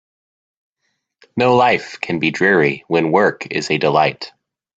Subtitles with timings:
[1.37, 4.31] No life can be dreary when work is a delight.